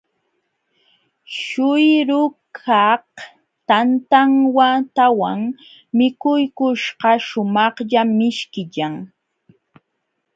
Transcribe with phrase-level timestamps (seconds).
[1.37, 3.05] Śhuyrukaq
[3.67, 5.41] tantantawan
[5.97, 8.95] mikuykuśhqa shumaqlla mishkillam.